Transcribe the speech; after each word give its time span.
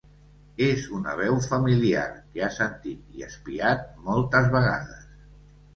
És 0.67 0.87
una 0.99 1.13
veu 1.19 1.37
familiar, 1.51 2.07
que 2.33 2.43
ha 2.47 2.49
sentit 2.57 3.21
i 3.21 3.29
espiat 3.31 3.87
moltes 4.11 4.53
vegades. 4.59 5.11